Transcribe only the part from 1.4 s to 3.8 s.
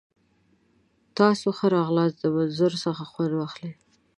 ښه راغلاست. د منظرو څخه خوند واخلئ!